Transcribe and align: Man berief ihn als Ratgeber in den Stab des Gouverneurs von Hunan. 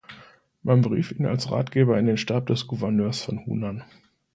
Man 0.63 0.81
berief 0.81 1.11
ihn 1.11 1.27
als 1.27 1.51
Ratgeber 1.51 1.99
in 1.99 2.07
den 2.07 2.17
Stab 2.17 2.47
des 2.47 2.65
Gouverneurs 2.67 3.21
von 3.21 3.45
Hunan. 3.45 3.83